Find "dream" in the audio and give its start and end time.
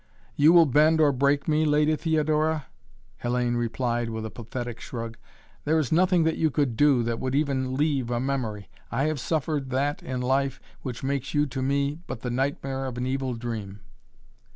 13.35-13.81